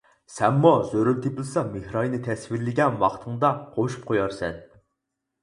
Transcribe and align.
سەنمۇ 0.35 0.69
زۆرۈر 0.93 1.19
تېپىلسا 1.25 1.63
مېھراينى 1.73 2.21
تەسۋىرلىگەن 2.29 2.99
ۋاقتىڭدا 3.05 3.53
قوشۇپ 3.77 4.09
قويارسەن. 4.11 4.59